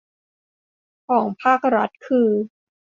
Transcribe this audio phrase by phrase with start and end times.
[1.07, 2.29] ของภาครัฐคือ